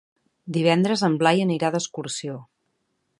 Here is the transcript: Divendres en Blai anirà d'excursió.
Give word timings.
Divendres 0.55 1.03
en 1.09 1.19
Blai 1.23 1.43
anirà 1.45 1.71
d'excursió. 1.77 2.39